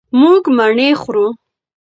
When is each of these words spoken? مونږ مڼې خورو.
مونږ 0.19 0.43
مڼې 0.57 0.89
خورو. 1.01 1.27